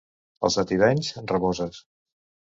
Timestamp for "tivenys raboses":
0.71-1.85